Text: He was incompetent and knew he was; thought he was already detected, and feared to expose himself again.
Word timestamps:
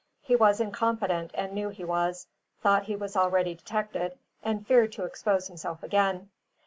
He 0.23 0.35
was 0.35 0.59
incompetent 0.59 1.29
and 1.35 1.53
knew 1.53 1.69
he 1.69 1.83
was; 1.85 2.25
thought 2.59 2.85
he 2.85 2.95
was 2.95 3.15
already 3.15 3.53
detected, 3.53 4.17
and 4.41 4.65
feared 4.65 4.91
to 4.93 5.03
expose 5.03 5.45
himself 5.45 5.83
again. 5.83 6.31